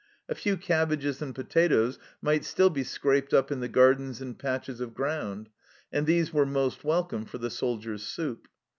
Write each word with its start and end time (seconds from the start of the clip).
A 0.27 0.33
few 0.33 0.57
cab 0.57 0.89
bages 0.89 1.21
and 1.21 1.35
potatoes 1.35 1.99
might 2.23 2.43
still 2.43 2.71
be 2.71 2.83
scraped 2.83 3.35
up 3.35 3.51
in 3.51 3.59
the 3.59 3.67
gardens 3.67 4.19
and 4.19 4.35
patches 4.35 4.81
of 4.81 4.95
ground, 4.95 5.49
and 5.93 6.07
these 6.07 6.33
were 6.33 6.43
most 6.43 6.83
welcome 6.83 7.23
for 7.23 7.37
the 7.37 7.51
soldiers' 7.51 8.01
soup. 8.01 8.47